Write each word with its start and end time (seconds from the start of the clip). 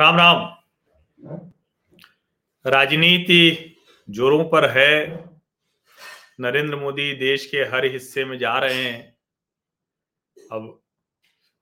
राम 0.00 0.16
राम। 0.16 0.56
राजनीति 2.66 3.76
जोरों 4.10 4.48
पर 4.48 4.70
है। 4.70 5.24
नरेंद्र 6.40 6.76
मोदी 6.76 7.14
देश 7.14 7.46
के 7.46 7.58
हर 7.58 7.84
हिस्से 7.84 8.24
में 8.24 8.38
जा 8.38 8.58
रहे 8.58 8.84
हैं। 8.84 9.16
अब 10.52 10.82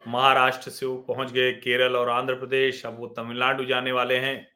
महाराष्ट्र 0.08 0.70
से 0.70 0.86
वो 0.86 0.96
पहुँच 0.96 1.32
गए 1.32 1.52
केरल 1.52 1.96
और 1.96 2.08
आंध्र 2.08 2.34
प्रदेश। 2.34 2.86
अब 2.86 2.98
वो 2.98 3.06
तमिलनाडु 3.06 3.64
जाने 3.64 3.92
वाले 3.92 4.16
हैं। 4.16 4.52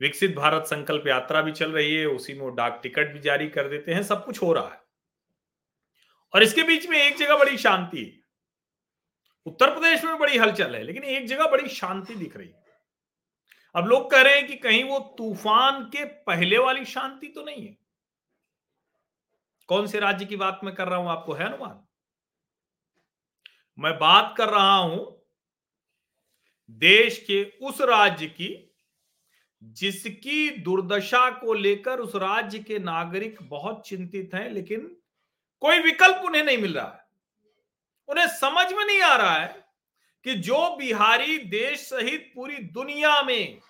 विकसित 0.00 0.36
भारत 0.36 0.62
संकल्प 0.62 1.06
यात्रा 1.06 1.42
भी 1.42 1.52
चल 1.52 1.72
रही 1.72 1.96
है। 1.96 2.06
उसी 2.06 2.34
में 2.34 2.40
वो 2.40 2.50
डाक 2.50 2.80
टिकट 2.82 3.12
भी 3.12 3.18
जारी 3.18 3.48
कर 3.48 3.68
देते 3.68 3.94
हैं। 3.94 4.02
सब 4.02 4.24
कुछ 4.24 4.42
हो 4.42 4.52
रहा 4.52 4.68
है। 4.68 4.80
और 6.34 6.42
इसके 6.42 6.62
बीच 6.62 6.86
में 6.86 6.98
एक 6.98 7.16
जगह 7.16 7.36
बड़ी 7.36 7.58
शांति 7.58 8.04
है। 8.04 8.17
उत्तर 9.48 9.70
प्रदेश 9.70 10.04
में 10.04 10.18
बड़ी 10.18 10.38
हलचल 10.38 10.74
है, 10.74 10.82
लेकिन 10.82 11.04
एक 11.04 11.26
जगह 11.26 11.48
बड़ी 11.48 11.68
शांति 11.68 12.14
दिख 12.14 12.36
रही 12.36 12.48
है। 12.48 12.66
अब 13.74 13.86
लोग 13.86 14.10
कह 14.10 14.22
रहे 14.22 14.36
हैं 14.36 14.46
कि 14.46 14.56
कहीं 14.56 14.84
वो 14.84 14.98
तूफ़ान 15.18 15.82
के 15.84 16.04
पहले 16.04 16.58
वाली 16.58 16.84
शांति 16.84 17.26
तो 17.26 17.44
नहीं 17.44 17.66
है। 17.66 17.76
कौन 19.68 19.86
से 19.86 20.00
राज्य 20.00 20.24
की 20.24 20.36
बात 20.36 20.60
मैं 20.64 20.74
कर 20.74 20.88
रहा 20.88 20.98
हूँ 20.98 21.10
आपको, 21.10 21.32
है 21.32 21.44
अनुमान? 21.44 21.84
मैं 23.78 23.98
बात 23.98 24.34
कर 24.38 24.48
रहा 24.48 24.76
हूँ 24.76 25.24
देश 26.70 27.18
के 27.26 27.42
उस 27.62 27.80
राज्य 27.80 28.26
की, 28.26 28.70
जिसकी 29.62 30.50
दुर्दशा 30.50 31.28
को 31.30 31.54
लेकर 31.54 32.00
उस 32.00 32.14
राज्य 32.14 32.58
के 32.58 32.78
नागरिक 32.78 33.38
बहुत 33.42 33.86
चिंतित 33.86 34.34
हैं, 34.34 34.48
लेकिन 34.50 34.96
कोई 35.62 35.78
विकल्प 35.78 36.24
उन्हें 36.24 36.42
नहीं 36.42 36.58
मिल 36.58 36.74
रहा 36.74 36.86
है। 36.86 37.07
उन्हें 38.08 38.26
समझ 38.28 38.72
में 38.72 38.84
नहीं 38.84 39.00
आ 39.00 39.16
रहा 39.16 39.34
है 39.34 39.64
कि 40.24 40.34
जो 40.34 40.76
बिहारी 40.76 41.38
देश 41.38 41.80
सहित 41.80 42.32
पूरी 42.34 42.56
दुनिया 42.56 43.22
में 43.22 43.60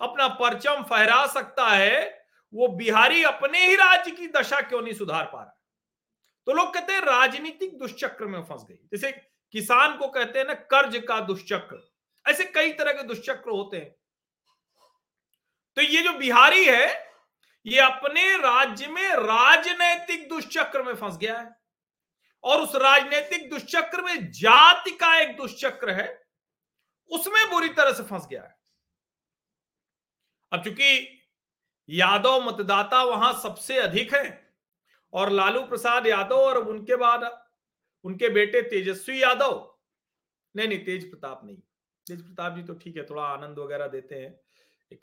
अपना 0.00 0.28
परचम 0.28 0.82
फहरा 0.82 1.26
सकता 1.26 1.68
है, 1.68 2.26
वो 2.54 2.68
बिहारी 2.68 3.22
अपने 3.22 3.66
ही 3.66 3.74
राज्य 3.74 4.10
की 4.10 4.28
दशा 4.28 4.60
क्यों 4.60 4.82
नहीं 4.82 4.94
सुधार 4.94 5.24
पा 5.24 5.42
रहा? 5.42 5.56
तो 6.46 6.52
लोग 6.52 6.74
कहते 6.74 6.92
हैं 6.92 7.00
राजनीतिक 7.00 7.78
दुष्चक्र 7.78 8.24
में 8.24 8.42
फंस 8.42 8.62
गई। 8.62 8.74
जैसे 8.74 9.12
किसान 9.52 9.96
को 9.96 10.08
कहते 10.08 10.38
हैं 10.38 10.46
ना, 10.46 10.54
कर्ज 10.54 11.02
का 11.08 11.20
दुष्चक्र। 11.20 11.92
ऐसे 12.30 12.44
कई 12.44 12.72
तरह 12.72 12.92
के 12.92 13.02
दुष्चक्र 13.02 13.50
होते 13.50 13.76
हैं। 13.76 13.94
तो 15.76 15.82
ये 15.82 16.02
जो 16.02 16.12
बिहारी 16.12 16.64
है, 16.64 17.10
ये 17.66 17.80
अपने 17.80 18.36
राज्य 18.36 18.86
में 18.86 19.08
राजनैतिक 19.08 20.28
दुष्चक्र 20.28 20.82
में 20.82 20.94
फंस 20.94 21.16
गया 21.16 21.38
है। 21.38 21.59
और 22.44 22.60
उस 22.62 22.74
राजनीतिक 22.76 23.48
दुष्चक्र 23.50 24.02
में 24.02 24.30
जाति 24.32 24.90
का 24.92 25.14
एक 25.20 25.36
दुष्चक्र 25.36 25.90
है, 25.92 26.08
उसमें 27.10 27.50
बुरी 27.50 27.68
तरह 27.70 27.92
से 27.92 28.02
फंस 28.04 28.26
गया 28.30 28.42
है। 28.42 28.58
अब 30.52 30.62
चूँकि 30.64 31.16
यादव 31.88 32.40
मतदाता 32.42 33.02
वहाँ 33.04 33.32
सबसे 33.42 33.78
अधिक 33.78 34.14
है, 34.14 34.52
और 35.12 35.30
लालू 35.30 35.62
प्रसाद 35.62 36.06
यादव 36.06 36.36
और 36.36 36.58
उनके 36.60 36.96
बाद 36.96 37.30
उनके 38.04 38.28
बेटे 38.30 38.62
तेजस्वी 38.62 39.22
यादव, 39.22 39.66
नहीं 40.54 40.68
नहीं, 40.68 40.84
तेज 40.84 41.10
प्रताप 41.10 41.40
नहीं। 41.44 41.56
तेज 42.06 42.22
प्रताप 42.22 42.54
जी 42.56 42.62
तो 42.62 42.74
ठीक 42.74 42.96
है, 42.96 43.04
थोड़ा 43.04 43.22
आनंद 43.24 43.58
वगैरह 43.58 43.86
देते 43.88 44.14
हैं। 44.14 44.30
एक 44.90 45.02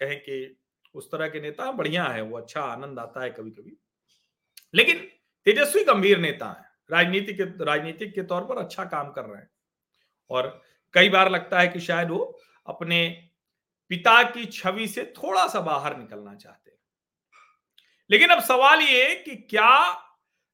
कहें 0.00 0.18
कि 0.20 0.56
उस 0.94 1.10
तरह 1.10 1.28
के 1.28 1.40
नेता 1.40 1.70
बढ़िया 1.72 2.04
है, 2.04 2.20
वो 2.22 2.36
अच्छा 2.38 2.60
आनंद 2.62 2.98
आता 2.98 3.22
है 3.22 3.30
कभी 3.30 3.50
कभी 3.50 3.76
लेकिन 4.74 5.08
तेजस्वी 5.46 5.84
गंभीर 5.84 6.18
नेता 6.18 6.46
है। 6.46 6.64
राजनीति 6.90 7.34
के, 7.34 7.64
राजनीतिक 7.64 8.14
के 8.14 8.22
तौर 8.22 8.44
पर 8.44 8.58
अच्छा 8.58 8.84
काम 8.84 9.10
कर 9.10 9.24
रहे 9.24 9.36
हैं। 9.36 9.50
और 10.30 10.62
कई 10.92 11.08
बार 11.08 11.30
लगता 11.30 11.60
है 11.60 11.68
कि 11.68 11.80
शायद 11.80 12.10
वो 12.10 12.40
अपने 12.66 13.28
पिता 13.88 14.22
की 14.22 14.44
छवि 14.44 14.88
से 14.88 15.14
थोड़ा 15.16 15.48
सा 15.48 15.60
बाहर 15.60 15.96
निकलना 15.96 16.34
चाहते 16.34 16.70
हैं। 16.70 16.78
लेकिन 18.10 18.28
अब 18.28 18.40
सवाल 18.40 18.80
ये 18.80 19.14
कि 19.14 19.36
क्या 19.36 20.02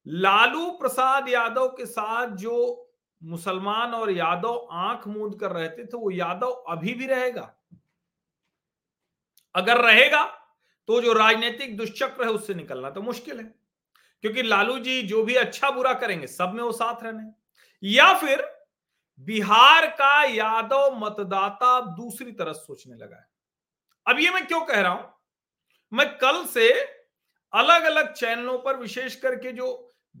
लालू 0.07 0.71
प्रसाद 0.71 1.29
यादव 1.29 1.67
के 1.67 1.85
साथ 1.85 2.27
जो 2.27 2.89
मुसलमान 3.23 3.93
और 3.93 4.11
यादव 4.11 4.67
आँख 4.71 5.07
मूंद 5.07 5.39
कर 5.39 5.51
रहते 5.51 5.85
थे, 5.85 5.97
वो 5.97 6.11
यादव 6.11 6.47
अभी 6.47 6.93
भी 6.93 7.07
रहेगा? 7.07 7.55
अगर 9.55 9.77
रहेगा 9.77 10.25
तो 10.87 11.01
जो 11.01 11.13
राजनीतिक 11.13 11.77
दुष्चक्र 11.77 12.23
है 12.23 12.29
उससे 12.29 12.53
निकलना 12.53 12.89
तो 12.89 13.01
मुश्किल 13.01 13.39
है। 13.39 13.62
क्योंकि 14.23 14.43
लालू 14.43 14.77
जी 14.79 15.01
जो 15.03 15.23
भी 15.23 15.35
अच्छा 15.35 15.69
बुरा 15.71 15.93
करेंगे, 15.93 16.27
सब 16.27 16.51
में 16.53 16.63
वो 16.63 16.71
साथ 16.71 17.03
रहने 17.03 17.31
या 17.83 18.13
फिर 18.13 18.41
बिहार 19.27 19.87
का 19.91 20.23
यादव 20.25 20.95
मतदाता 20.97 21.79
दूसरी 21.95 22.31
तरह 22.31 22.53
सोचने 22.53 22.95
लगा 22.95 23.15
है। 23.15 23.25
अब 24.05 24.19
ये 24.19 24.29
मैं 24.29 24.45
क्यों 24.47 24.61
कह 24.61 24.81
रहा 24.81 24.91
हूँ? 24.91 25.09
मैं 25.91 26.07
कल 26.17 26.43
से 26.45 26.69
अलग 27.53 27.83
अलग 27.83 28.13
चैनलों 28.13 28.57
पर 28.57 28.77
विशेष 28.77 29.15
करके 29.15 29.51
जो 29.51 29.67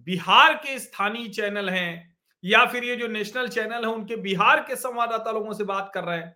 बिहार 0.07 0.53
के 0.55 0.77
स्थानीय 0.79 1.27
चैनल 1.29 1.69
हैं, 1.69 2.17
या 2.43 2.65
फिर 2.65 2.83
ये 2.83 2.95
जो 2.95 3.07
नेशनल 3.07 3.47
चैनल 3.47 3.85
है, 3.85 3.91
उनके 3.91 4.15
बिहार 4.17 4.59
के 4.59 4.75
संवाददाता 4.75 5.31
लोगों 5.31 5.53
से 5.53 5.63
बात 5.65 5.91
कर 5.93 6.03
रहे 6.03 6.17
हैं 6.17 6.35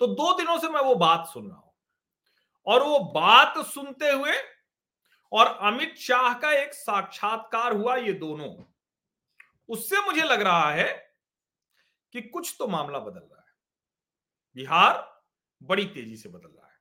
तो 0.00 0.06
दो 0.06 0.32
दिनों 0.38 0.58
से 0.58 0.68
मैं 0.68 0.80
वो 0.80 0.94
बात 0.96 1.26
सुन 1.26 1.46
रहा 1.46 1.56
हूँ। 1.56 1.72
और 2.66 2.82
वो 2.84 2.98
बात 3.14 3.58
सुनते 3.66 4.10
हुए 4.10 4.32
और 5.32 5.46
अमित 5.62 5.96
शाह 5.98 6.32
का 6.34 6.52
एक 6.52 6.74
साक्षात्कार 6.74 7.72
हुआ 7.72 7.96
ये 7.96 8.12
दोनों। 8.12 8.54
उससे 9.68 10.00
मुझे 10.00 10.22
लग 10.22 10.40
रहा 10.40 10.70
है 10.70 10.92
कि 12.14 12.20
कुछ 12.20 12.54
तो 12.58 12.66
मामला 12.66 12.98
बदल 12.98 13.20
रहा 13.20 13.40
है। 13.40 13.54
बिहार 14.56 15.06
बड़ी 15.62 15.84
तेज़ी 15.84 16.16
से 16.16 16.28
बदल 16.28 16.48
रहा 16.48 16.66
है। 16.66 16.76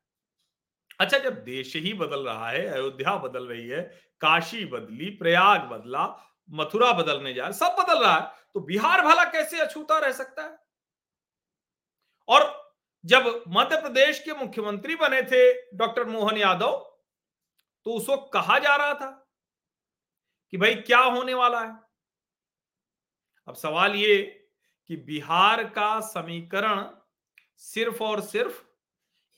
अच्छा 0.99 1.17
जब 1.17 1.43
देश 1.43 1.75
ही 1.75 1.93
बदल 1.93 2.25
रहा 2.25 2.49
है, 2.49 2.65
अयोध्या 2.65 3.15
बदल 3.17 3.47
रही 3.47 3.67
है, 3.67 3.81
काशी 4.21 4.65
बदली, 4.65 5.09
प्रयाग 5.09 5.61
बदला, 5.61 6.05
मथुरा 6.49 6.91
बदलने 6.93 7.33
जा 7.33 7.49
सब 7.51 7.75
बदल 7.79 8.01
रहा 8.01 8.15
है 8.15 8.31
तो 8.53 8.59
बिहार 8.59 9.01
भला 9.01 9.23
कैसे 9.23 9.59
अछूता 9.59 9.97
रह 9.99 10.11
सकता 10.11 10.43
है? 10.43 10.57
और 12.27 12.73
जब 13.03 13.43
मध्य 13.47 13.81
प्रदेश 13.81 14.19
के 14.19 14.33
मुख्यमंत्री 14.33 14.95
बने 14.95 15.21
थे 15.23 15.41
डॉक्टर 15.77 16.03
मोहन 16.03 16.37
यादव 16.37 16.96
तो 17.87 17.93
उस 17.93 18.09
वक्त 18.09 18.29
कहा 18.33 18.57
जा 18.59 18.75
रहा 18.75 18.93
था 18.93 19.09
कि 20.53 20.57
भाई 20.57 20.75
क्या 20.75 20.99
होने 20.99 21.33
वाला 21.33 21.59
है? 21.61 21.71
अब 23.47 23.55
सवाल 23.55 23.95
ये 23.95 24.17
कि 24.89 24.95
बिहार 24.95 25.63
का 25.69 25.99
समीकरण 25.99 26.83
सिर्फ़ 27.57 28.03
और 28.03 28.21
सिर्फ़ 28.21 28.61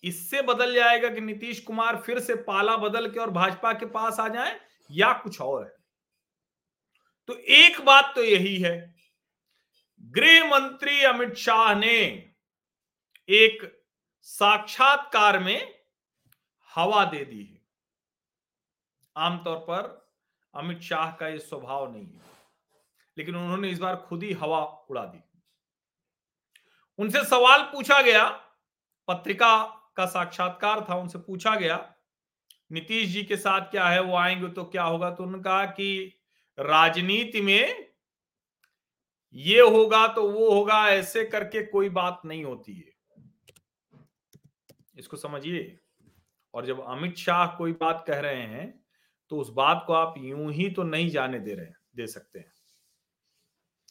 इससे 0.03 0.41
बदल 0.41 0.73
जाएगा 0.75 1.09
कि 1.09 1.21
नीतीश 1.21 1.59
कुमार 1.59 2.01
फिर 2.01 2.19
से 2.19 2.35
पाला 2.43 2.77
बदल 2.77 3.09
के 3.11 3.19
और 3.19 3.29
भाजपा 3.29 3.73
के 3.73 3.85
पास 3.85 4.19
आ 4.19 4.27
जाए 4.27 4.59
या 4.89 5.11
कुछ 5.13 5.39
और 5.41 5.63
है? 5.63 5.71
तो 7.27 7.35
एक 7.35 7.79
बात 7.81 8.11
तो 8.15 8.23
यही 8.23 8.57
है, 8.57 8.75
गृह 10.01 10.49
मंत्री 10.49 11.01
अमित 11.03 11.35
शाह 11.35 11.73
ने 11.75 11.95
एक 13.29 13.85
साक्षात्कार 14.21 15.39
में 15.39 15.75
हवा 16.69 17.05
दे 17.05 17.25
दी 17.25 17.43
है। 17.43 17.58
आमतौर 19.17 19.57
पर 19.57 20.09
अमित 20.55 20.81
शाह 20.81 21.11
का 21.11 21.27
ये 21.27 21.39
स्वभाव 21.39 21.93
नहीं 21.93 22.05
है। 22.05 22.21
लेकिन 23.17 23.35
उन्होंने 23.35 23.69
इस 23.69 23.79
बार 23.79 23.95
खुद 23.95 24.23
ही 24.23 24.33
हवा 24.33 24.65
उड़ा 24.65 25.05
दी। 25.05 25.23
उनसे 26.97 27.23
सवाल 27.23 27.63
पूछा 27.63 28.01
गया, 28.01 28.29
पत्रिका 29.07 29.63
का 29.95 30.05
साक्षात्कार 30.05 30.85
था, 30.89 30.95
उनसे 30.95 31.19
पूछा 31.19 31.55
गया, 31.55 31.95
नीतीश 32.71 33.09
जी 33.09 33.23
के 33.23 33.37
साथ 33.37 33.61
क्या 33.61 33.89
है, 33.89 34.01
वो 34.01 34.15
आएँगे 34.15 34.47
तो 34.47 34.63
क्या 34.63 34.83
होगा? 34.83 35.11
तो 35.11 35.23
उन्होंने 35.23 35.43
कहा 35.43 35.65
कि 35.65 36.19
राजनीति 36.59 37.41
में 37.41 37.89
ये 39.33 39.61
होगा 39.61 40.07
तो 40.07 40.31
वो 40.31 40.51
होगा, 40.51 40.89
ऐसे 40.89 41.25
करके 41.25 41.65
कोई 41.65 41.89
बात 41.89 42.21
नहीं 42.25 42.43
होती 42.43 42.75
है। 42.75 42.99
इसको 44.97 45.17
समझिए। 45.17 45.79
और 46.53 46.65
जब 46.65 46.85
अमित 46.85 47.17
शाह 47.17 47.47
कोई 47.47 47.73
बात 47.73 48.03
कह 48.07 48.19
रहे 48.19 48.41
हैं 48.41 48.78
तो 49.31 49.37
उस 49.37 49.49
बात 49.49 49.83
को 49.87 49.93
आप 49.93 50.13
यूँ 50.17 50.51
ही 50.51 50.69
तो 50.69 50.83
नहीं 50.83 51.09
जाने 51.09 51.39
दे 51.39 51.53
रहे, 51.53 51.71
दे 51.95 52.07
सकते 52.07 52.39
हैं। 52.39 52.51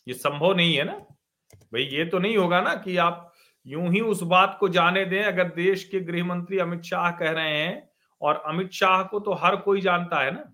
ये 0.06 0.14
संभव 0.14 0.54
नहीं 0.54 0.76
है 0.76 0.84
ना? 0.84 0.92
भाई 0.92 1.82
ये 1.82 2.04
तो 2.04 2.18
नहीं 2.18 2.36
होगा 2.36 2.60
ना 2.60 2.74
कि 2.74 2.96
आप 2.96 3.32
यूँ 3.66 3.88
ही 3.92 4.00
उस 4.00 4.22
बात 4.22 4.56
को 4.60 4.68
जाने 4.68 5.04
दें, 5.04 5.22
अगर 5.24 5.48
देश 5.48 5.84
के 5.84 6.00
गृह 6.00 6.24
मंत्री 6.24 6.58
अमित 6.58 6.82
शाह 6.82 7.10
कह 7.10 7.30
रहे 7.30 7.56
हैं, 7.56 7.90
और 8.20 8.42
अमित 8.46 8.70
शाह 8.70 9.02
को 9.02 9.20
तो 9.20 9.32
हर 9.32 9.56
कोई 9.56 9.80
जानता 9.80 10.20
है 10.20 10.30
ना? 10.30 10.52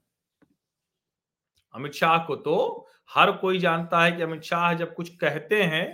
अमित 1.75 1.92
शाह 1.92 2.19
को 2.19 2.36
तो 2.36 2.88
हर 3.10 3.32
कोई 3.32 3.58
जानता 3.58 4.02
है 4.04 4.12
कि 4.12 4.22
अमित 4.22 4.42
शाह 4.42 4.72
जब 4.75 4.94
कुछ 4.94 5.08
कहते 5.16 5.62
हैं 5.62 5.86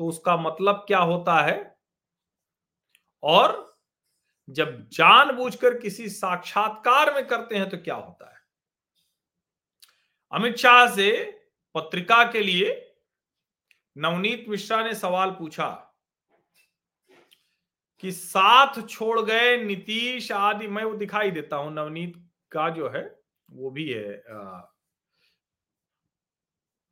तो 0.00 0.06
उसका 0.06 0.36
मतलब 0.36 0.84
क्या 0.88 0.98
होता 0.98 1.40
है? 1.42 1.76
और 3.22 3.66
जब 4.48 4.88
जानबूझकर 4.88 5.78
किसी 5.78 6.08
साक्षात्कार 6.08 7.14
में 7.14 7.26
करते 7.26 7.56
हैं 7.56 7.68
तो 7.70 7.78
क्या 7.78 7.94
होता 7.94 8.30
है? 8.30 8.37
अमित 10.32 10.56
शाह 10.56 10.86
से 10.94 11.10
पत्रिका 11.74 12.22
के 12.32 12.42
लिए 12.42 12.72
नवनीत 13.96 14.44
मिश्रा 14.48 14.82
ने 14.84 14.94
सवाल 14.94 15.30
पूछा 15.30 15.68
कि 18.02 18.10
साथ 18.12 18.80
छोड़ 18.88 19.20
गए 19.20 19.56
नीतीश 19.64 20.30
आदि 20.32 20.66
मैं 20.68 20.84
वो 20.84 20.94
दिखाई 20.94 21.30
देता 21.30 21.56
हूँ 21.56 21.72
नवनीत 21.74 22.14
का 22.52 22.68
जो 22.70 22.88
है 22.88 23.02
वो 23.48 23.70
भी 23.70 23.88
है 23.88 24.22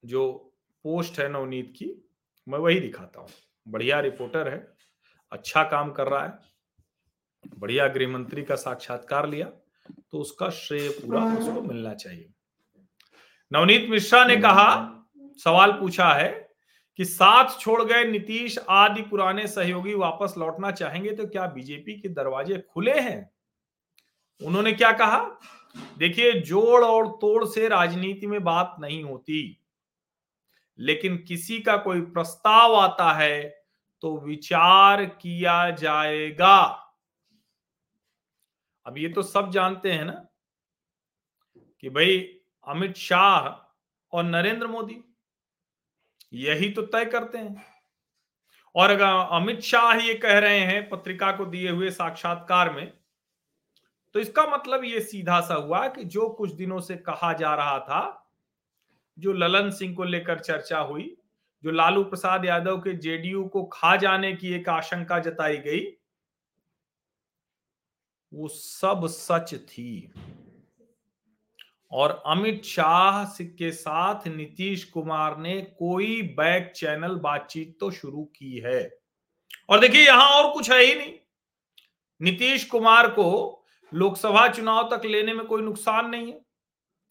जो 0.04 0.24
पोस्ट 0.84 1.18
है 1.18 1.28
नवनीत 1.28 1.72
की 1.76 1.92
मैं 2.46 2.58
वही 2.58 2.80
दिखाता 2.80 3.20
हूँ। 3.20 3.28
बढ़िया 3.66 4.00
रिपोर्टर 4.00 4.48
है 4.48 4.58
अच्छा 5.32 5.62
काम 5.70 5.92
कर 5.92 6.08
रहा 6.08 6.24
है 6.24 6.38
बढ़िया 7.58 7.86
गृह 7.88 8.08
मंत्री 8.08 8.42
का 8.42 8.56
साक्षात्कार 8.56 9.28
लिया 9.28 9.46
तो 10.10 10.18
उसका 10.18 10.50
श्रेय 10.50 10.88
पूरा 10.90 11.24
उसको 11.38 11.60
मिलना 11.62 11.94
चाहिए। 11.94 12.32
नवनीत 13.52 13.88
मिश्रा 13.90 14.24
ने 14.24 14.36
कहा 14.36 14.68
सवाल 15.44 15.72
पूछा 15.72 16.08
है 16.14 16.28
कि 16.96 17.04
साथ 17.04 17.58
छोड़ 17.60 17.82
गए 17.82 18.04
नीतीश 18.04 18.58
आदि 18.58 19.02
पुराने 19.02 19.46
सहयोगी 19.46 19.94
वापस 19.94 20.34
लौटना 20.38 20.70
चाहेंगे 20.70 21.10
तो 21.12 21.26
क्या 21.26 21.46
बीजेपी 21.46 22.00
के 22.00 22.08
दरवाजे 22.08 22.58
खुले 22.70 23.00
हैं? 23.00 23.30
उन्होंने 24.40 24.72
क्या 24.72 24.92
कहा? 24.92 25.18
देखिए 25.98 26.32
जोड़ 26.40 26.84
और 26.84 27.08
तोड़ 27.08 27.44
से 27.44 27.68
राजनीति 27.68 28.26
में 28.26 28.42
बात 28.44 28.76
नहीं 28.80 29.02
होती 29.04 29.60
लेकिन 30.78 31.16
किसी 31.16 31.58
का 31.60 31.76
कोई 31.76 32.00
प्रस्ताव 32.00 32.74
आता 32.74 33.12
है 33.12 33.42
तो 34.02 34.16
विचार 34.20 35.04
किया 35.04 35.70
जाएगा। 35.70 36.58
अब 38.86 38.98
ये 38.98 39.08
तो 39.08 39.22
सब 39.22 39.50
जानते 39.50 39.92
हैं 39.92 40.04
ना 40.04 40.26
कि 41.80 41.90
भाई 41.90 42.35
अमित 42.66 42.96
शाह 42.96 43.48
और 44.12 44.24
नरेंद्र 44.24 44.66
मोदी। 44.66 45.02
यही 46.32 46.70
तो 46.70 46.82
तय 46.82 47.04
करते 47.04 47.38
हैं। 47.38 47.64
और 48.74 48.90
अगर 48.90 49.04
अमित 49.36 49.60
शाह 49.60 49.92
ये 49.92 50.14
कह 50.14 50.38
रहे 50.38 50.58
हैं 50.58 50.88
पत्रिका 50.88 51.32
को 51.32 51.46
दिए 51.46 51.70
हुए 51.70 51.90
साक्षात्कार 51.90 52.72
में 52.72 52.92
तो 54.14 54.20
इसका 54.20 54.46
मतलब 54.46 54.84
ये 54.84 55.00
सीधा 55.00 55.40
सा 55.40 55.54
हुआ 55.54 55.88
कि 55.88 56.04
जो 56.04 56.28
कुछ 56.28 56.52
दिनों 56.52 56.80
से 56.80 56.96
कहा 56.96 57.32
जा 57.32 57.54
रहा 57.54 57.78
था, 57.78 58.30
जो 59.18 59.32
ललन 59.32 59.70
सिंह 59.70 59.94
को 59.96 60.04
लेकर 60.04 60.38
चर्चा 60.38 60.78
हुई, 60.78 61.16
जो 61.64 61.70
लालू 61.70 62.04
प्रसाद 62.04 62.44
यादव 62.44 62.78
के 62.78 62.92
जेडीयू 62.92 63.44
को 63.44 63.64
खा 63.64 63.96
जाने 63.96 64.32
की 64.32 64.52
एक 64.52 64.68
आशंका 64.68 65.18
जताई 65.18 65.56
गई, 65.56 65.84
वो 68.34 68.48
सब 68.48 69.06
सच 69.06 69.54
थी। 69.54 70.12
और 71.92 72.22
अमित 72.26 72.64
शाह 72.64 73.24
के 73.34 73.70
साथ 73.72 74.26
नीतीश 74.28 74.84
कुमार 74.84 75.36
ने 75.38 75.60
कोई 75.78 76.20
बैक 76.36 76.72
चैनल 76.76 77.14
बातचीत 77.18 77.76
तो 77.80 77.90
शुरू 77.90 78.24
की 78.26 78.58
है। 78.58 78.90
और 79.68 79.80
देखिए, 79.80 80.04
यहाँ 80.04 80.28
और 80.32 80.52
कुछ 80.52 80.70
है 80.70 80.82
ही 80.82 80.94
नहीं। 80.94 81.12
नीतीश 82.20 82.64
कुमार 82.64 83.08
को 83.10 83.64
लोकसभा 83.92 84.46
चुनाव 84.48 84.88
तक 84.90 85.04
लेने 85.06 85.32
में 85.34 85.44
कोई 85.46 85.62
नुकसान 85.62 86.08
नहीं 86.10 86.26
है। 86.26 86.40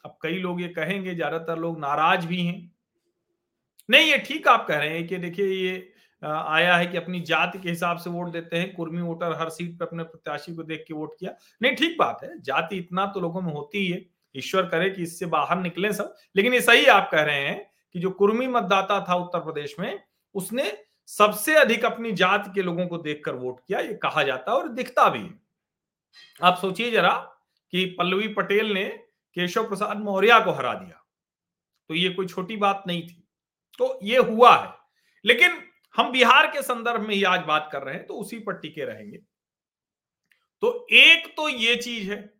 अब 0.03 0.17
कई 0.21 0.37
लोग 0.37 0.61
ये 0.61 0.67
कहेंगे, 0.69 1.13
ज़्यादातर 1.15 1.57
लोग 1.57 1.79
नाराज़ 1.79 2.25
भी 2.27 2.41
हैं। 2.41 2.71
नहीं, 3.89 4.09
ये 4.11 4.17
ठीक 4.17 4.47
आप 4.47 4.65
कह 4.67 4.77
रहे 4.77 4.89
हैं 4.89 5.07
कि 5.07 5.17
देखिए, 5.17 5.45
ये 5.45 5.91
आया 6.21 6.75
है 6.77 6.85
कि 6.87 6.97
अपनी 6.97 7.19
जाति 7.21 7.59
के 7.59 7.69
हिसाब 7.69 7.97
से 7.97 8.09
वोट 8.09 8.31
देते 8.31 8.57
हैं। 8.57 8.73
कुर्मी 8.75 9.01
वोटर 9.01 9.33
हर 9.39 9.49
सीट 9.49 9.77
पर 9.79 9.85
अपने 9.85 10.03
प्रत्याशी 10.03 10.53
को 10.55 10.63
देख 10.63 10.83
के 10.87 10.93
वोट 10.93 11.13
किया। 11.19 11.35
नहीं, 11.61 11.75
ठीक 11.75 11.97
बात 11.99 12.19
है, 12.23 12.39
जाति 12.41 12.77
इतना 12.77 13.05
तो 13.05 13.19
लोगों 13.19 13.41
में 13.41 13.51
होती 13.53 13.77
ही 13.77 13.87
है। 13.87 13.99
ईश्वर 14.37 14.65
करे 14.65 14.89
कि 14.89 15.03
इससे 15.03 15.25
बाहर 15.25 15.57
निकले 15.57 15.93
सब। 15.93 16.15
लेकिन 16.35 16.53
ये 16.53 16.61
सही 16.61 16.85
आप 16.85 17.09
कह 17.11 17.21
रहे 17.21 17.47
हैं 17.47 17.71
कि 17.93 17.99
जो 17.99 18.11
कुर्मी 18.11 18.47
मतदाता 18.47 19.05
था 19.09 19.15
उत्तर 19.15 19.39
प्रदेश 19.39 19.75
में, 19.79 20.03
उसने 20.33 20.85
सबसे 21.07 21.55
अधिक 21.55 21.85
अपनी 21.85 22.11
जात 22.11 22.51
के 22.55 22.61
लोगों 22.61 22.87
को 22.87 22.97
देखकर 22.97 23.35
वोट 23.35 23.59
किया, 23.67 23.79
ये 23.79 23.93
कहा 23.93 24.23
जाता 24.23 24.51
है 24.51 24.57
और 24.57 24.67
दिखता 24.67 25.09
भी 25.09 25.31
आप 26.43 26.57
सोचिए 26.57 26.91
जरा 26.91 27.31
कि 27.71 27.85
पल्लवी 27.85 28.27
पटेल 28.27 28.73
ने 28.73 28.85
केशव 29.35 29.67
प्रसाद 29.67 29.97
मौर्य 29.97 30.39
को 30.43 30.51
हरा 30.51 30.73
दिया। 30.73 31.05
तो 31.87 31.95
ये 31.95 32.09
कोई 32.09 32.25
छोटी 32.25 32.57
बात 32.57 32.83
नहीं 32.87 33.07
थी। 33.07 33.27
तो 33.77 33.99
ये 34.03 34.17
हुआ 34.17 34.57
है। 34.57 34.73
लेकिन 35.25 35.63
हम 35.95 36.11
बिहार 36.11 36.47
के 36.47 36.61
संदर्भ 36.61 37.01
में 37.01 37.15
ही 37.15 37.23
आज 37.23 37.39
बात 37.39 37.69
कर 37.71 37.83
रहे 37.83 37.95
हैं 37.95 38.07
तो 38.07 38.13
उसी 38.13 38.39
पर 38.39 38.53
टिके 38.53 38.85
रहेंगे। 38.85 39.17
तो 40.61 40.87
एक 40.91 41.33
तो 41.37 41.49
ये 41.49 41.75
चीज़ 41.75 42.11
है 42.11 42.34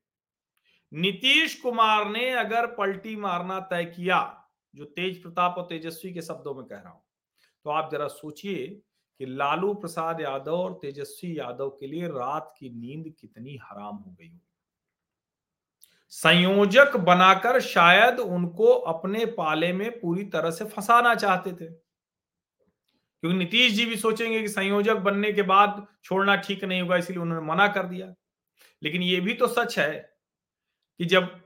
नीतीश 0.92 1.56
कुमार 1.56 2.10
ने 2.10 2.30
अगर 2.32 2.66
पलटी 2.76 3.16
मारना 3.18 3.60
तय 3.70 3.86
किया, 3.88 4.20
जो 4.74 4.86
तेज 4.86 5.22
प्रताप 5.22 5.56
और 5.58 5.64
तेजस्वी 5.64 6.14
के 6.14 6.22
शब्दों 6.22 6.54
में 6.56 6.66
कह 6.66 6.76
रहा 6.76 6.90
हूँ 6.90 7.02
तो 7.66 7.70
आप 7.72 7.90
जरा 7.92 8.08
सोचिए 8.08 8.66
कि 9.20 9.26
लालू 9.28 9.74
प्रसाद 9.76 10.22
यादव 10.22 10.52
और 10.54 10.74
तेजस्वी 10.74 11.38
यादव 11.40 11.70
के 11.70 11.88
लिए 11.88 12.08
रात 12.08 12.54
की 12.60 12.70
नींद 12.72 13.14
कितनी 13.22 13.58
हराम 13.64 13.96
हो 13.96 14.12
गई 14.12 14.28
होगी। 14.28 14.42
संयोजक 16.14 16.96
बनाकर 16.98 17.60
शायद 17.62 18.20
उनको 18.20 18.66
अपने 18.66 19.26
पाले 19.34 19.72
में 19.74 19.90
पूरी 20.00 20.24
तरह 20.26 20.52
से 20.52 20.66
फंसाना 20.66 21.14
चाहते 21.16 21.52
थे। 21.52 21.66
क्योंकि 21.66 23.38
नीतीश 23.38 23.72
जी 23.74 23.86
भी 23.86 23.96
सोचेंगे 23.96 24.42
कि 24.42 24.48
संयोजक 24.48 24.96
बनने 25.02 25.32
के 25.34 25.42
बाद 25.44 25.86
छोड़ना 26.04 26.36
ठीक 26.38 26.64
नहीं 26.64 26.82
होगा, 26.82 26.98
इसलिए 26.98 27.20
उन्होंने 27.20 27.48
मना 27.48 27.68
कर 27.68 27.86
दिया। 27.86 28.14
लेकिन 28.82 29.02
यह 29.04 29.22
भी 29.22 29.34
तो 29.34 29.48
सच 29.50 29.78
है 29.80 30.15
कि 31.00 31.06
जब 31.06 31.42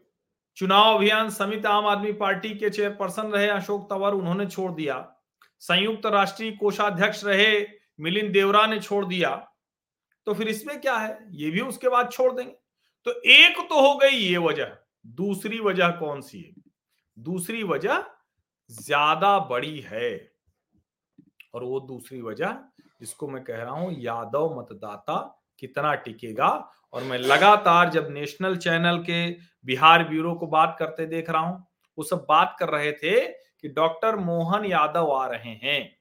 चुनाव 0.58 0.96
अभियान 0.96 1.30
समिति 1.30 1.68
आम 1.68 1.86
आदमी 1.86 2.12
पार्टी 2.14 2.50
के 2.50 2.70
चेयरपर्सन 2.70 3.28
रहे 3.28 3.48
अशोक 3.48 3.86
तंवर, 3.90 4.14
उन्होंने 4.14 4.46
छोड़ 4.46 4.72
दिया। 4.72 5.16
संयुक्त 5.60 6.06
राष्ट्रीय 6.06 6.52
कोषाध्यक्ष 6.52 7.24
रहे 7.26 7.68
मिलिंद 8.00 8.32
देवरा 8.34 8.66
ने 8.66 8.80
छोड़ 8.80 9.06
दिया। 9.06 9.36
तो 10.26 10.34
फिर 10.34 10.48
इसमें 10.48 10.82
क्या 10.82 10.98
है? 10.98 11.28
ये 11.32 11.50
भी 11.52 11.62
उसके 11.62 11.90
बाद 11.90 12.12
छोड़ 12.12 12.32
देंगे। 12.34 12.54
तो 13.06 13.12
एक 13.12 13.58
तो 13.70 13.82
हो 13.82 13.98
गई 13.98 14.10
ये 14.10 14.38
वजह। 14.38 14.78
दूसरी 15.08 15.60
वजह 15.60 15.90
कौन 15.90 16.22
सी 16.22 16.40
है? 16.40 16.54
दूसरी 17.20 17.64
वजह 17.64 18.04
ज़्यादा 18.70 19.40
बड़ी 19.40 19.80
है। 19.80 20.32
और 21.54 21.64
वो 21.64 21.80
दूसरी 21.80 22.22
वजह, 22.22 22.58
जिसको 23.00 23.28
मैं 23.28 23.44
कह 23.44 23.58
रहा 23.58 23.74
हूँ, 23.74 23.94
यादव 24.00 24.60
मतदाता 24.60 25.18
कितना 25.60 25.94
टिकेगा? 25.96 26.72
और 26.94 27.04
मैं 27.04 27.18
लगातार 27.18 27.90
जब 27.90 28.08
नेशनल 28.12 28.58
चैनल 28.58 28.98
के 29.00 29.30
बिहार 29.66 30.04
ब्यूरो 30.04 30.34
को 30.36 30.48
बात 30.48 30.76
करते 30.80 31.06
देख 31.06 31.30
रहा 31.30 31.42
हूँ, 31.42 31.66
वो 31.98 32.04
सब 32.04 32.26
बात 32.30 32.56
कर 32.60 32.70
रहे 32.70 32.92
थे 32.92 33.20
कि 33.28 33.68
डॉक्टर 33.68 34.16
मोहन 34.16 34.66
यादव 34.66 35.12
आ 35.12 35.26
रहे 35.28 35.54
हैं। 35.64 35.98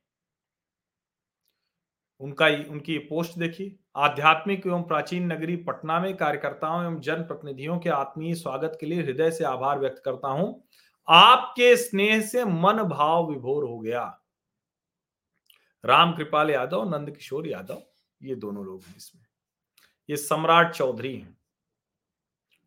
उनका 2.21 2.47
उनकी 2.71 2.99
पोस्ट 2.99 3.39
देखी। 3.39 3.79
आध्यात्मिक 3.97 4.67
एवं 4.67 4.83
प्राचीन 4.83 5.33
नगरी 5.33 5.57
पटना 5.57 5.99
में 6.01 6.17
कार्यकर्ताओं 6.17 6.83
एवं 6.83 6.99
जनप्रतिनिधियों 7.01 7.79
के 7.79 7.91
आत्मीय 7.91 8.35
स्वागत 8.35 8.77
के 8.81 8.87
लिए 8.87 9.03
हृदय 9.03 9.31
से 9.31 9.45
आभार 9.45 9.79
व्यक्त 9.79 10.03
करता 10.05 10.29
हूँ। 10.29 10.65
आपके 11.09 11.77
स्नेह 11.77 12.21
से 12.21 12.45
मन 12.45 12.83
भाव 12.83 13.31
विभोर 13.31 13.65
हो 13.65 13.79
गया। 13.79 14.03
राम 15.85 16.17
कृपाल 16.17 16.51
यादव, 16.51 16.89
नंद 16.89 17.11
किशोर 17.11 17.47
यादव, 17.49 17.83
ये 18.21 18.35
दोनों 18.35 18.65
लोग 18.65 18.83
हैं 18.83 18.97
इसमें। 18.97 19.28
ये 20.11 20.17
सम्राट 20.17 20.75
चौधरी 20.75 21.17
हैं। 21.17 21.39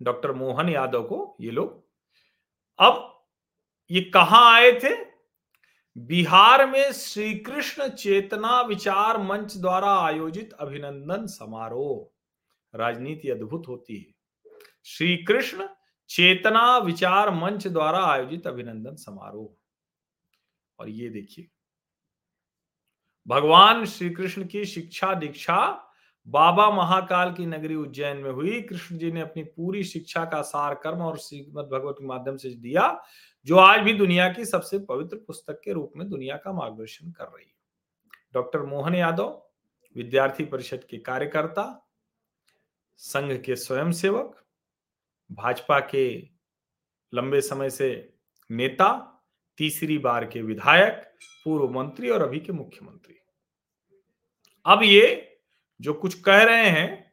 डॉक्टर 0.01 0.31
मोहन 0.31 0.69
यादव 0.69 1.03
को 1.03 1.37
ये 1.41 1.51
लोग। 1.51 1.89
अब 2.79 3.25
ये 3.91 4.01
कहा 4.01 4.55
आए 4.55 4.71
थे? 4.71 5.11
बिहार 5.97 6.69
में 6.69 6.91
श्री 6.91 7.35
कृष्ण 7.35 7.89
चेतना 7.89 8.61
विचार 8.61 9.17
मंच 9.17 9.57
द्वारा 9.57 9.99
आयोजित 9.99 10.53
अभिनंदन 10.53 11.27
समारोह। 11.27 12.17
राजनीति 12.77 13.29
अद्भुत 13.29 13.63
होती 13.67 13.97
है। 13.97 14.13
श्री 14.85 15.17
कृष्ण 15.17 15.67
चेतना 16.09 16.77
विचार 16.77 17.29
मंच 17.29 17.67
द्वारा 17.67 18.05
आयोजित 18.05 18.47
अभिनंदन 18.47 18.95
समारोह। 18.95 19.57
और 20.79 20.89
ये 20.89 21.09
देखिए। 21.09 21.47
भगवान 23.27 23.85
श्री 23.85 24.09
कृष्ण 24.09 24.47
की 24.47 24.65
शिक्षा 24.65 25.13
दीक्षा 25.13 25.90
बाबा 26.27 26.69
महाकाल 26.69 27.33
की 27.33 27.45
नगरी 27.45 27.75
उज्जैन 27.75 28.17
में 28.17 28.31
हुई। 28.31 28.61
कृष्ण 28.61 28.97
जी 28.97 29.11
ने 29.11 29.21
अपनी 29.21 29.43
पूरी 29.43 29.83
शिक्षा 29.83 30.25
का 30.25 30.41
सार 30.41 30.75
कर्म 30.75 31.01
और 31.01 31.17
श्रीमद 31.17 31.65
भगवत 31.65 31.95
के 31.99 32.05
माध्यम 32.05 32.37
से 32.37 32.49
दिया, 32.49 33.03
जो 33.45 33.57
आज 33.57 33.79
भी 33.79 33.93
दुनिया 33.93 34.33
की 34.33 34.45
सबसे 34.45 34.79
पवित्र 34.79 35.17
पुस्तक 35.17 35.61
के 35.63 35.73
रूप 35.73 35.91
में 35.95 36.09
दुनिया 36.09 36.37
का 36.37 36.51
मार्गदर्शन 36.51 37.11
कर 37.11 37.23
रही 37.23 37.45
है। 37.45 37.53
डॉक्टर 38.33 38.61
मोहन 38.61 38.95
यादव, 38.95 39.41
विद्यार्थी 39.95 40.45
परिषद 40.45 40.83
के 40.83 40.97
कार्यकर्ता, 40.97 41.87
संघ 42.97 43.41
के 43.43 43.55
स्वयंसेवक, 43.55 44.35
भाजपा 45.31 45.79
के 45.79 46.29
लंबे 47.13 47.41
समय 47.41 47.69
से 47.69 48.13
नेता, 48.51 49.07
तीसरी 49.57 49.97
बार 49.97 50.25
के 50.25 50.41
विधायक, 50.41 50.93
पूर्व 51.45 51.69
मंत्री 51.69 52.09
और 52.09 52.21
अभी 52.21 52.39
के 52.39 52.53
मुख्यमंत्री। 52.53 53.15
अब 54.65 54.83
ये 54.83 55.30
जो 55.81 55.93
कुछ 55.95 56.19
कह 56.21 56.43
रहे 56.43 56.69
हैं, 56.69 57.11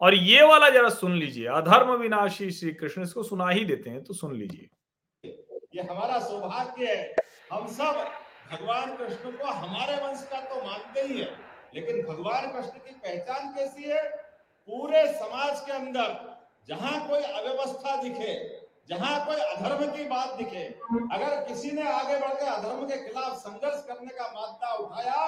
और 0.00 0.14
ये 0.14 0.44
वाला 0.44 0.68
जरा 0.70 0.88
सुन 0.90 1.14
लीजिए। 1.14 1.46
अधर्म 1.48 1.92
विनाशी 1.96 2.50
श्री 2.50 2.72
कृष्ण 2.74 3.02
इसको 3.02 3.22
सुना 3.22 3.48
ही 3.48 3.64
देते 3.64 3.90
हैं 3.90 4.02
तो 4.04 4.14
सुन 4.14 4.34
लीजिए। 4.34 4.68
ये 5.74 5.82
हमारा 5.82 6.18
सौभाग्य 6.20 6.86
है। 6.86 7.14
हम 7.52 7.66
सब 7.68 8.04
भगवान 8.52 8.94
कृष्ण 8.96 9.30
को 9.32 9.46
हमारे 9.46 9.96
वंश 9.96 10.26
का 10.32 10.40
तो 10.42 10.64
मानते 10.64 11.00
ही 11.02 11.20
है, 11.20 11.28
लेकिन 11.74 12.02
भगवान 12.04 12.50
कृष्ण 12.50 12.78
की 12.78 12.94
पहचान 12.96 13.52
कैसी 13.54 13.82
है? 13.84 14.02
पूरे 14.68 15.06
समाज 15.14 15.60
के 15.60 15.72
अंदर 15.72 16.08
जहाँ 16.68 17.08
कोई 17.08 17.22
अव्यवस्था 17.22 17.96
दिखे, 18.02 18.34
जहाँ 18.88 19.24
कोई 19.26 19.36
अधर्म 19.36 19.90
की 19.92 20.04
बात 20.08 20.36
दिखे, 20.38 20.64
अगर 21.12 21.44
किसी 21.48 21.70
ने 21.70 21.82
आगे 21.92 22.18
बढ़कर 22.18 22.46
अधर्म 22.48 22.84
के 22.86 22.96
खिलाफ 22.98 23.36
संघर्ष 23.38 23.82
करने 23.88 24.14
का 24.14 24.28
मादा 24.34 24.74
उठाया 24.76 25.24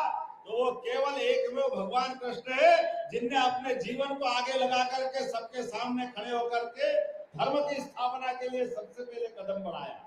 तो 0.47 0.53
वो 0.55 0.71
केवल 0.81 1.21
एक 1.23 1.53
में 1.55 1.63
भगवान 1.65 2.15
कृष्ण 2.15 2.53
है, 2.55 2.73
जिनने 3.13 3.37
अपने 3.39 3.75
जीवन 3.77 4.15
को 4.15 4.25
आगे 4.29 4.59
लगा 4.59 4.83
करके 4.87 5.25
सबके 5.29 5.63
सामने 5.65 6.07
खड़े 6.09 6.31
होकर 6.31 6.65
के 6.79 6.93
धर्म 7.39 7.59
की 7.69 7.81
स्थापना 7.83 8.33
के 8.33 8.49
लिए 8.49 8.67
सबसे 8.67 9.05
पहले 9.05 9.29
कदम 9.39 9.63
बढ़ाया। 9.65 9.99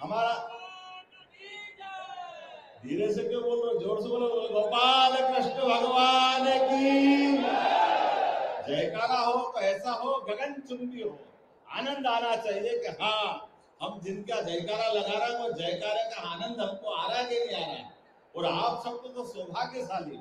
हमारा 0.00 0.34
धीरे 2.82 3.12
से 3.14 3.22
क्यों 3.22 3.42
बोल 3.42 3.58
रहे 3.60 3.84
ज़ोर 3.84 4.00
से 4.00 4.08
बोलो 4.08 4.28
गोपाल 4.50 5.12
कृष्ण 5.12 5.62
भगवान 5.62 6.44
की 6.68 6.92
जयकारा 8.68 9.18
हो 9.18 9.38
तो 9.52 9.60
ऐसा 9.62 9.90
हो, 9.92 10.14
गगन 10.28 10.54
चुंबी 10.68 11.00
हो, 11.00 11.18
आनंद 11.66 12.06
आना 12.06 12.36
चाहिए 12.36 12.78
कि 12.78 12.96
हाँ 13.00 13.50
हम 13.80 14.00
जिनका 14.04 14.40
जयकारा 14.42 14.88
लगा 14.92 15.18
रहे 15.18 15.32
हैं, 15.32 15.38
वो 15.40 15.52
जयकारा 15.52 16.02
का 16.04 16.28
आनंद 16.28 16.60
हमको 16.60 16.90
आ 16.90 17.06
रहा 17.08 17.18
है 17.18 17.24
कि 17.24 17.38
नहीं 17.38 17.56
आ 17.56 17.66
रहा 17.66 17.74
है। 17.74 17.94
और 18.36 18.44
आप 18.46 18.82
सबको 18.84 19.08
तो 19.08 19.24
सौभाग्यशाली 19.26 20.18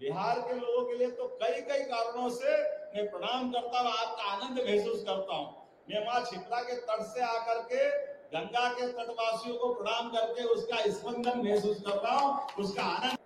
बिहार 0.00 0.40
के 0.40 0.54
लोगों 0.54 0.84
के 0.86 0.96
लिए 0.98 1.10
तो 1.10 1.26
कई 1.42 1.60
कई 1.62 1.82
कारणों 1.90 2.28
से 2.30 2.56
मैं 2.94 3.10
प्रणाम 3.10 3.50
करता 3.52 3.78
हूँ, 3.78 3.90
आपका 3.90 4.30
आनंद 4.32 4.58
महसूस 4.60 5.02
करता 5.02 5.34
हूँ। 5.34 5.46
मैं 5.90 6.04
माँ 6.06 6.24
छिपरा 6.24 6.60
के 6.62 6.76
तट 6.82 7.02
से 7.06 7.20
आकर 7.22 7.60
के 7.64 7.88
गंगा 8.30 8.68
के 8.74 8.86
तटवासियों 8.92 9.56
को 9.56 9.72
प्रणाम 9.74 10.08
करके 10.10 10.44
उसका 10.46 10.80
स्पंदन 10.90 11.42
महसूस 11.44 11.80
कर 11.80 11.96
रहा 11.98 12.16
हूँ, 12.16 12.46
उसका 12.58 12.82
आनंद 12.84 13.18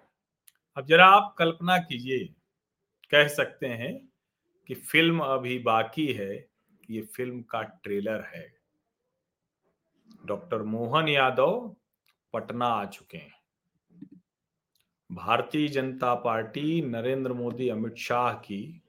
अब 0.77 0.87
जरा 0.87 1.07
आप 1.09 1.35
कल्पना 1.39 1.79
कीजिए, 1.81 2.25
कह 3.13 3.29
सकते 3.31 3.67
हैं 3.69 3.95
कि 4.69 4.75
फ़िल्म 4.75 5.21
अभी 5.23 5.59
बाकी 5.65 6.07
है, 6.13 6.35
ये 6.91 7.01
फ़िल्म 7.17 7.41
का 7.43 7.63
ट्रेलर 7.63 8.25
है। 8.35 8.47
डॉक्टर 10.27 10.63
मोहन 10.65 11.09
यादव 11.09 11.75
पटना 12.35 12.67
आ 12.67 12.85
चुके 12.87 13.19
हैं। 13.19 13.38
भारतीय 15.13 15.69
जनता 15.69 16.15
पार्टी 16.15 16.83
नरेंद्र 16.83 17.33
मोदी, 17.33 17.69
अमित 17.69 17.95
शाह 17.95 18.33
की 18.33 18.83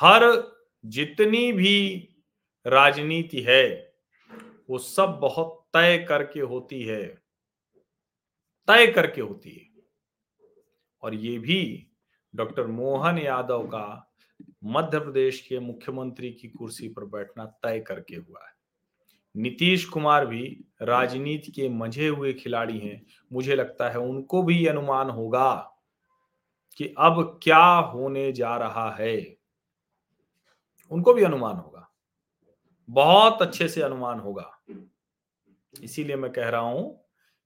हर 0.00 0.52
जितनी 0.86 1.52
भी 1.52 2.08
राजनीति 2.66 3.40
है, 3.40 3.94
वो 4.70 4.78
सब 4.78 5.18
बहुत 5.20 5.66
तय 5.72 5.98
करके 6.08 6.40
होती 6.40 6.82
है। 6.82 7.22
तय 8.68 8.86
करके 8.86 9.20
होती 9.20 9.50
है। 9.50 9.82
और 11.02 11.14
ये 11.14 11.38
भी 11.38 11.86
डॉक्टर 12.34 12.66
मोहन 12.66 13.18
यादव 13.18 13.66
का 13.66 14.14
मध्य 14.64 14.98
प्रदेश 14.98 15.40
के 15.40 15.58
मुख्यमंत्री 15.58 16.32
की 16.32 16.48
कुर्सी 16.48 16.88
पर 16.88 17.04
बैठना 17.04 17.46
तय 17.46 17.80
करके 17.80 18.16
हुआ 18.16 18.46
है। 18.46 18.51
नीतीश 19.36 19.84
कुमार 19.84 20.26
भी 20.26 20.64
राजनीति 20.82 21.52
के 21.52 21.68
मंझे 21.68 22.08
हुए 22.08 22.32
खिलाड़ी 22.32 22.78
हैं। 22.78 23.06
मुझे 23.32 23.54
लगता 23.54 23.90
है 23.90 23.98
उनको 23.98 24.42
भी 24.42 24.66
अनुमान 24.66 25.10
होगा 25.10 25.78
कि 26.76 26.94
अब 26.98 27.40
क्या 27.42 27.64
होने 27.64 28.32
जा 28.32 28.56
रहा 28.56 28.96
है। 29.00 29.36
उनको 30.90 31.14
भी 31.14 31.22
अनुमान 31.22 31.56
होगा। 31.56 31.92
बहुत 32.90 33.42
अच्छे 33.42 33.68
से 33.68 33.82
अनुमान 33.82 34.20
होगा। 34.20 34.62
इसीलिए 35.82 36.16
मैं 36.16 36.32
कह 36.32 36.48
रहा 36.48 36.60
हूँ 36.60 37.04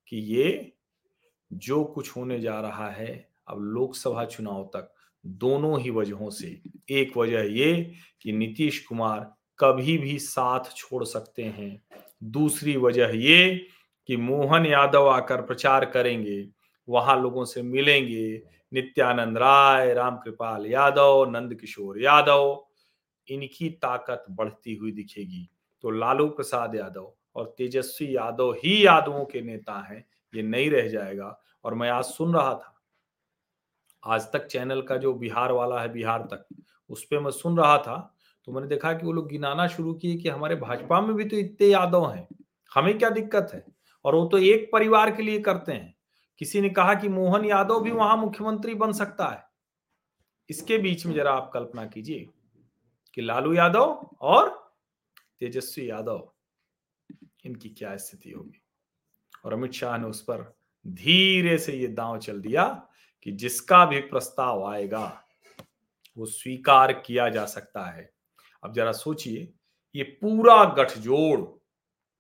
कि 0.09 0.17
ये 0.17 0.73
जो 1.53 1.85
कुछ 1.85 2.17
होने 2.17 2.41
जा 2.41 2.61
रहा 2.61 2.91
है 2.91 3.29
अब 3.49 3.61
लोकसभा 3.61 4.25
चुनाव 4.25 4.65
तक 4.65 4.95
दोनों 5.27 5.81
ही 5.81 5.91
वजहों 5.91 6.31
से, 6.31 6.63
एक 6.91 7.17
वजह 7.17 7.43
ये 7.43 7.95
कि 8.23 8.33
नीतीश 8.33 8.87
कुमार 8.87 9.36
कभी 9.59 9.99
भी 9.99 10.19
साथ 10.19 10.75
छोड़ 10.77 11.05
सकते 11.05 11.45
हैं। 11.45 11.83
दूसरी 12.25 12.77
वजह 12.77 13.11
ये 13.15 13.69
कि 14.09 14.17
मोहन 14.17 14.67
यादव 14.67 15.09
आकर 15.09 15.43
प्रचार 15.43 15.85
करेंगे, 15.85 16.49
वहाँ 16.89 17.21
लोगों 17.23 17.45
से 17.45 17.63
मिलेंगे, 17.63 18.43
नित्यानंद 18.73 19.39
राय, 19.39 19.95
रामकृपाल 19.95 20.67
यादव 20.67 21.25
नंद 21.31 21.55
किशोर 21.55 22.01
यादव, 22.01 22.67
इनकी 23.29 23.69
ताकत 23.71 24.25
बढ़ती 24.31 24.75
हुई 24.75 24.93
दिखेगी। 24.93 25.49
तो 25.83 25.91
लालू 25.91 26.29
प्रसाद 26.29 26.75
यादव 26.75 27.13
और 27.35 27.55
तेजस्वी 27.59 28.17
यादव 28.17 28.53
ही 28.53 28.87
यादवों 28.87 29.25
के 29.25 29.41
नेता 29.41 29.79
हैं, 29.91 30.05
ये 30.35 30.43
नहीं 30.43 30.71
रह 30.71 30.89
जाएगा 30.89 31.39
और 31.65 31.75
मैं 31.75 31.91
आज 31.91 32.05
सुन 32.05 32.35
रहा 32.35 32.55
था। 32.55 32.73
आज 34.05 34.33
तक 34.33 34.47
चैनल 34.47 34.83
का 34.83 34.97
जो 34.97 35.13
बिहार 35.15 35.53
वाला 35.53 35.81
है 35.81 35.93
बिहार 35.93 36.23
तक, 36.23 36.47
उस 36.91 37.05
पर 37.05 37.21
मैं 37.21 37.31
सुन 37.31 37.59
रहा 37.59 37.79
था 37.79 38.16
तो 38.47 38.53
मैंने 38.53 38.69
देखा 38.69 38.93
कि 38.93 39.07
वो 39.07 39.13
लोग 39.13 39.29
गिनाना 39.29 39.67
शुरू 39.67 39.95
किए 39.95 40.17
कि 40.17 40.29
हमारे 40.29 40.57
भाजपा 40.57 41.01
में 41.01 41.17
भी 41.17 41.25
तो 41.25 41.37
इतने 41.37 41.67
यादव 41.67 42.11
हैं। 42.11 42.29
हमें 42.75 42.99
क्या 42.99 43.11
दिक्कत 43.11 43.51
है? 43.55 43.67
और 44.05 44.15
वो 44.15 44.27
तो 44.27 44.39
एक 44.39 44.71
परिवार 44.73 45.17
के 45.17 45.23
लिए 45.23 45.41
करते 45.41 45.73
हैं। 45.73 45.97
किसी 46.39 46.61
ने 46.61 46.71
कहा 46.71 46.95
कि 46.95 47.09
मोहन 47.09 47.45
यादव 47.45 47.81
भी 47.81 47.91
वहाँ 47.91 48.17
मुख्यमंत्री 48.17 48.75
बन 48.75 48.93
सकता 48.93 49.27
है। 49.27 49.49
इसके 50.51 50.79
बीच 50.79 51.07
में 51.07 51.15
जरा 51.15 51.33
आप 51.33 51.51
कल्पना 51.55 51.87
कीजिए 51.87 52.29
कि 53.15 53.23
लालू 53.23 53.55
यादव 53.55 54.11
और 54.21 54.75
तेजस्वी 55.41 55.91
यादव, 55.91 56.33
इनकी 57.47 57.69
क्या 57.69 57.97
स्थिति 57.97 58.31
होगी? 58.31 58.63
और 59.45 59.53
अमित 59.53 59.73
शाह 59.73 59.99
ने 59.99 60.07
उस 60.07 60.23
पर 60.23 60.57
धीरे 60.87 61.59
से 61.59 61.73
ये 61.73 61.87
दांव 61.87 62.19
चल 62.19 62.41
दिया 62.41 62.89
कि 63.23 63.33
जिसका 63.33 63.87
भी 63.87 64.01
प्रस्ताव 64.01 64.65
आएगा, 64.65 65.23
वो 66.17 66.27
स्वीकार 66.27 66.93
किया 66.93 67.29
जा 67.29 67.47
सकता 67.47 67.85
है। 67.85 68.16
अब 68.63 68.73
जरा 68.73 68.93
सोचिए, 68.93 69.53
ये 69.95 70.03
पूरा 70.03 70.65
गठजोड़ 70.77 71.41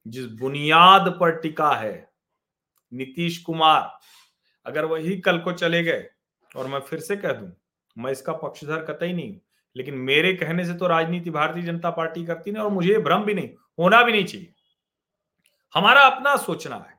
जिस 0.06 0.26
बुनियाद 0.32 1.08
पर 1.20 1.30
टिका 1.30 1.70
है, 1.70 2.08
नीतीश 2.92 3.38
कुमार, 3.38 3.98
अगर 4.66 4.84
वही 4.84 5.16
कल 5.20 5.38
को 5.38 5.52
चले 5.52 5.82
गए, 5.82 6.04
और 6.56 6.66
मैं 6.66 6.80
फिर 6.80 7.00
से 7.00 7.16
कह 7.16 7.32
दूँ, 7.32 7.50
मैं 7.96 8.12
इसका 8.12 8.32
पक्षधर 8.32 8.84
कतई 8.84 9.12
नहीं 9.12 9.36
लेकिन 9.76 9.94
मेरे 9.94 10.32
कहने 10.34 10.64
से 10.64 10.74
तो 10.74 10.86
राजनीति 10.86 11.30
भारतीय 11.30 11.62
जनता 11.62 11.90
पार्टी 11.90 12.24
करती 12.26 12.50
नहीं, 12.50 12.62
और 12.62 12.70
मुझे 12.70 12.98
भ्रम 12.98 13.24
भी 13.24 13.34
नहीं, 13.34 13.48
होना 13.78 14.02
भी 14.02 14.12
नहीं 14.12 14.24
चाहिए। 14.24 14.52
हमारा 15.74 16.00
अपना 16.00 16.36
सोचना 16.36 16.76
है, 16.76 16.94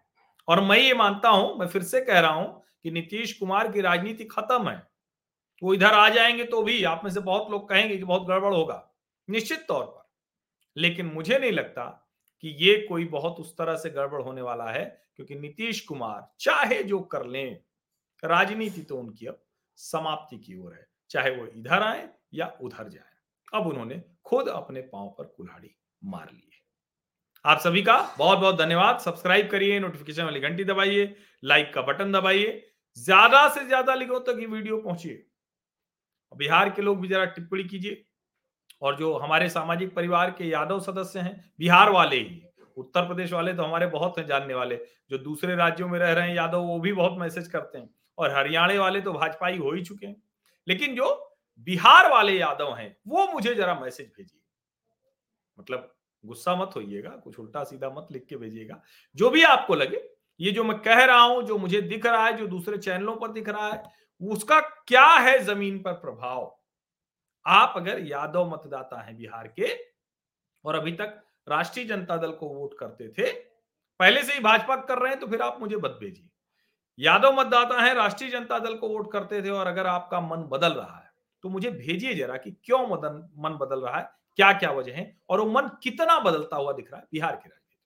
और 0.47 0.61
मैं 0.61 0.77
ये 0.77 0.93
मानता 0.93 1.29
हूँ, 1.29 1.57
मैं 1.59 1.67
फिर 1.67 1.83
से 1.83 2.01
कह 2.01 2.19
रहा 2.19 2.31
हूँ 2.31 2.63
कि 2.83 2.91
नीतीश 2.91 3.33
कुमार 3.33 3.71
की 3.71 3.81
राजनीति 3.81 4.25
खत्म 4.25 4.69
है। 4.69 4.81
वो 5.61 5.73
इधर 5.73 5.93
आ 5.93 6.07
जाएँगे 6.09 6.43
तो 6.43 6.61
भी 6.61 6.83
आप 6.83 7.01
में 7.03 7.11
से 7.11 7.19
बहुत 7.19 7.51
लोग 7.51 7.67
कहेंगे 7.69 7.97
कि 7.97 8.03
बहुत 8.03 8.27
गड़बड़ 8.27 8.53
होगा। 8.53 8.86
निश्चित 9.27 9.65
तौर 9.67 9.83
पर। 9.85 10.05
लेकिन 10.75 11.05
मुझे 11.05 11.37
नहीं 11.39 11.51
लगता 11.51 11.83
कि 12.43 12.49
ये 12.59 12.75
कोई 12.89 13.05
बहुत 13.07 13.39
उस 13.39 13.55
तरह 13.57 13.75
से 13.75 13.89
गड़बड़ 13.89 14.21
होने 14.21 14.41
वाला 14.41 14.69
है, 14.71 14.85
क्योंकि 15.15 15.35
नीतीश 15.35 15.79
कुमार 15.81 16.27
चाहे 16.39 16.81
जो 16.83 16.99
कर 17.01 17.25
लें, 17.25 17.59
राजनीति 18.23 18.81
तो 18.81 18.97
उनकी 18.97 19.25
अब 19.25 19.43
समाप्ति 19.79 20.37
की 20.37 20.55
ओर 20.55 20.73
है, 20.73 20.87
चाहे 21.09 21.31
वो 21.31 21.45
इधर 21.47 21.83
आए 21.83 22.09
या 22.33 22.45
उधर 22.61 22.89
जाए। 22.89 23.15
अब 23.53 23.67
उन्होंने 23.67 24.01
खुद 24.25 24.47
अपने 24.49 24.81
पाँव 24.83 25.07
पर 25.17 25.23
कुल्हाड़ी 25.27 25.75
मार 26.01 26.29
ली 26.31 26.41
है। 26.43 26.55
आप 27.45 27.59
सभी 27.59 27.81
का 27.81 27.97
बहुत 28.17 28.39
बहुत 28.39 28.57
धन्यवाद। 28.57 28.99
सब्सक्राइब 28.99 29.49
करिए, 29.49 29.79
नोटिफिकेशन 29.79 30.23
वाली 30.23 30.39
घंटी 30.39 30.63
दबाइए, 30.63 31.15
लाइक 31.43 31.73
का 31.73 31.81
बटन 31.81 32.11
दबाइए, 32.11 32.63
ज़्यादा 32.97 33.47
से 33.49 33.65
ज़्यादा 33.65 33.93
लिखो 33.95 34.19
तक 34.21 34.37
ये 34.39 34.45
वीडियो 34.47 34.77
पहुंचिए। 34.77 35.25
बिहार 36.31 36.69
के 36.69 36.81
लोग 36.81 36.99
भी 37.01 37.07
जरा 37.07 37.25
टिप्पणी 37.27 37.63
कीजिए। 37.63 38.03
और 38.81 38.95
जो 38.95 39.17
हमारे 39.17 39.49
सामाजिक 39.49 39.95
परिवार 39.95 40.31
के 40.31 40.45
यादव 40.45 40.79
सदस्य 40.79 41.19
हैं, 41.19 41.53
बिहार 41.59 41.89
वाले 41.89 42.15
ही 42.15 42.43
उत्तर 42.77 43.07
प्रदेश 43.07 43.33
वाले 43.33 43.53
तो 43.53 43.63
हमारे 43.63 43.87
बहुत 43.87 44.17
हैं, 44.17 44.27
जानने 44.27 44.53
वाले। 44.53 44.79
जो 45.09 45.17
दूसरे 45.17 45.55
राज्यों 45.55 45.87
में 45.87 45.99
रह 45.99 46.13
रहे 46.13 46.29
हैं 46.29 46.35
यादव, 46.35 46.59
वो 46.59 46.79
भी 46.79 46.93
बहुत 46.93 47.19
मैसेज 47.19 47.47
करते 47.47 47.77
हैं। 47.77 47.89
और 48.17 48.35
हरियाणा 48.35 48.79
वाले 48.79 49.01
तो 49.01 49.13
भाजपा 49.13 49.47
ही 49.47 49.57
हो 49.57 49.71
ही 49.71 49.81
चुके 49.83 50.07
हैं। 50.07 50.23
लेकिन 50.67 50.95
जो 50.95 51.35
बिहार 51.59 52.11
वाले 52.11 52.39
यादव 52.39 52.75
हैं, 52.75 52.97
वो 53.07 53.27
मुझे 53.27 53.55
जरा 53.55 53.79
मैसेज 53.79 54.07
भेजिए। 54.07 54.41
मतलब 55.59 55.93
गुस्सा 56.25 56.55
मत 56.55 56.71
होइएगा, 56.75 57.09
कुछ 57.09 57.39
उल्टा 57.39 57.63
सीधा 57.63 57.89
मत 57.89 58.07
लिख 58.11 58.25
के 58.25 58.35
भेजिएगा। 58.35 58.81
जो 59.15 59.29
भी 59.29 59.43
आपको 59.43 59.75
लगे, 59.75 60.09
ये 60.39 60.51
जो 60.51 60.63
मैं 60.63 60.79
कह 60.79 61.03
रहा 61.05 61.21
हूँ, 61.21 61.43
जो 61.43 61.57
मुझे 61.57 61.81
दिख 61.81 62.05
रहा 62.05 62.25
है, 62.25 62.33
जो 62.33 62.47
दूसरे 62.47 62.77
चैनलों 62.77 63.15
पर 63.15 63.27
दिख 63.27 63.49
रहा 63.49 63.67
है, 63.67 63.83
उसका 64.21 64.59
क्या 64.59 65.07
है 65.07 65.39
ज़मीन 65.39 65.79
पर 65.79 65.91
प्रभाव? 65.91 66.56
आप 67.47 67.73
अगर 67.77 67.99
यादव 68.05 68.49
मतदाता 68.49 69.01
हैं 69.01 69.15
बिहार 69.17 69.47
के, 69.49 69.67
और 70.65 70.75
अभी 70.75 70.91
तक 70.91 71.21
राष्ट्रीय 71.47 71.85
जनता 71.85 72.17
दल 72.17 72.31
को 72.31 72.47
वोट 72.47 72.77
करते 72.79 73.07
थे, 73.09 73.31
पहले 73.99 74.23
से 74.23 74.33
ही 74.33 74.39
भाजपा 74.39 74.75
कर 74.77 74.99
रहे 74.99 75.11
हैं 75.11 75.19
तो 75.19 75.27
फिर 75.27 75.41
आप 75.41 75.57
मुझे 75.59 75.77
बत 75.77 75.97
भेजिए 76.01 76.29
यादव 76.99 77.33
मतदाता 77.33 77.81
हैं, 77.81 77.93
राष्ट्रीय 77.93 78.29
जनता 78.31 78.59
दल 78.59 78.75
को 78.77 78.87
वोट 78.89 79.11
करते 79.11 79.41
थे, 79.43 79.49
और 79.49 79.67
अगर 79.67 79.87
आपका 79.87 80.21
मन 80.21 80.43
बदल 80.49 80.73
रहा 80.73 80.97
है 80.97 81.11
तो 81.43 81.49
मुझे 81.49 81.71
भेजिए 81.71 82.13
जरा 82.15 82.37
कि 82.37 82.51
क्यों 82.63 82.79
मदन, 82.87 83.27
मन 83.37 83.57
बदल 83.57 83.81
रहा 83.81 83.97
है 83.97 84.09
क्या 84.37 84.51
क्या 84.53 84.71
वजह 84.71 84.93
है, 84.93 85.15
और 85.29 85.41
वो 85.41 85.51
मन 85.51 85.69
कितना 85.83 86.19
बदलता 86.21 86.57
हुआ 86.57 86.73
दिख 86.73 86.91
रहा 86.91 86.99
है 86.99 87.07
बिहार 87.11 87.35
की 87.35 87.49
राजनीति 87.49 87.77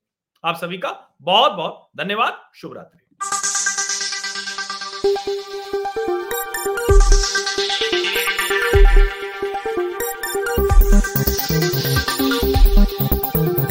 आप 0.43 0.55
सभी 0.57 0.77
का 0.77 0.91
बहुत 1.21 1.51
बहुत 1.51 1.89
धन्यवाद 1.97 2.49
शुभ 2.55 2.73
रात्रि 2.73 2.99
Thank 5.03 5.53
you. 5.53 5.60